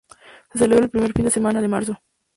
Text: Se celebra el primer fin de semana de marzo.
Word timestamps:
Se 0.51 0.57
celebra 0.57 0.83
el 0.85 0.89
primer 0.89 1.13
fin 1.13 1.25
de 1.25 1.29
semana 1.29 1.61
de 1.61 1.67
marzo. 1.67 2.01